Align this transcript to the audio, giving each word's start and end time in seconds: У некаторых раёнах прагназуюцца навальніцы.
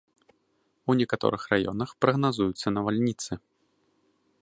У 0.93 0.95
некаторых 1.01 1.41
раёнах 1.53 1.89
прагназуюцца 2.07 2.67
навальніцы. 2.77 3.33